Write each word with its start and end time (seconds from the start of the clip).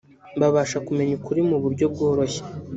babasha 0.39 0.77
kumenya 0.85 1.13
ukuri 1.19 1.41
mu 1.49 1.57
buryo 1.63 1.85
bworoshye 1.93 2.41